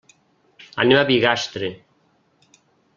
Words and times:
Anem 0.85 0.99
a 1.01 1.05
Bigastre. 1.11 1.71